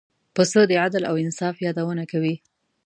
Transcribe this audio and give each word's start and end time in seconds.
پسه 0.35 0.61
د 0.69 0.71
عدل 0.83 1.03
او 1.09 1.15
انصاف 1.23 1.55
یادونه 1.65 2.03
کوي. 2.11 2.35